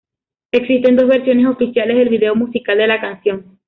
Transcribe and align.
Existen 0.51 0.95
dos 0.95 1.05
versiones 1.07 1.45
oficiales 1.45 1.95
del 1.95 2.09
video 2.09 2.33
musical 2.33 2.75
de 2.79 2.87
la 2.87 2.99
canción. 2.99 3.59